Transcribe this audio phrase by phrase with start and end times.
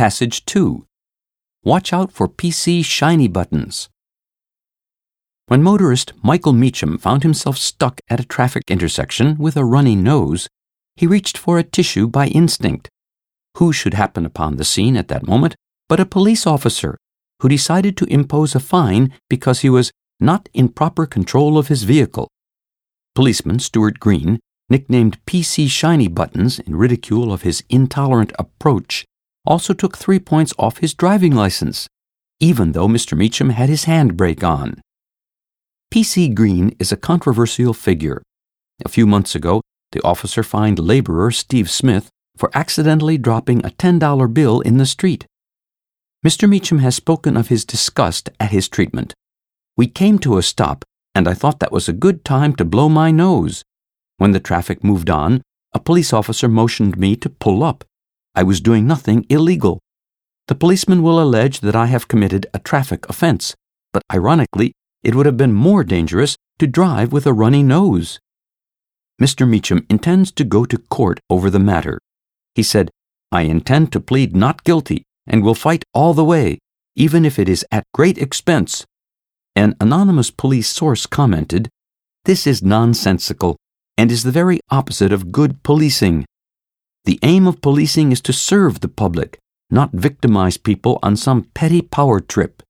[0.00, 0.86] Passage 2
[1.62, 3.90] Watch out for PC shiny buttons.
[5.48, 10.48] When motorist Michael Meacham found himself stuck at a traffic intersection with a runny nose,
[10.96, 12.88] he reached for a tissue by instinct.
[13.58, 15.54] Who should happen upon the scene at that moment
[15.86, 16.96] but a police officer
[17.40, 21.82] who decided to impose a fine because he was not in proper control of his
[21.82, 22.30] vehicle.
[23.14, 24.40] Policeman Stuart Green,
[24.70, 29.04] nicknamed PC Shiny Buttons in ridicule of his intolerant approach,
[29.46, 31.86] also took three points off his driving license,
[32.40, 33.16] even though Mr.
[33.16, 34.80] Meacham had his handbrake on.
[35.92, 38.22] PC Green is a controversial figure.
[38.84, 39.60] A few months ago,
[39.92, 45.26] the officer fined laborer Steve Smith for accidentally dropping a $10 bill in the street.
[46.24, 46.48] Mr.
[46.48, 49.14] Meacham has spoken of his disgust at his treatment.
[49.76, 50.84] We came to a stop,
[51.14, 53.62] and I thought that was a good time to blow my nose.
[54.18, 57.84] When the traffic moved on, a police officer motioned me to pull up.
[58.34, 59.80] I was doing nothing illegal.
[60.48, 63.54] The policeman will allege that I have committed a traffic offense,
[63.92, 68.18] but ironically, it would have been more dangerous to drive with a runny nose.
[69.20, 69.48] Mr.
[69.48, 71.98] Meacham intends to go to court over the matter.
[72.54, 72.90] He said,
[73.32, 76.58] I intend to plead not guilty and will fight all the way,
[76.96, 78.84] even if it is at great expense.
[79.54, 81.68] An anonymous police source commented,
[82.24, 83.56] This is nonsensical
[83.96, 86.24] and is the very opposite of good policing.
[87.04, 89.38] The aim of policing is to serve the public,
[89.70, 92.62] not victimize people on some petty power trip.